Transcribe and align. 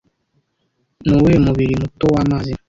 Nuwuhe 1.05 1.37
mubiri 1.45 1.73
muto 1.81 2.05
wamazi 2.13 2.53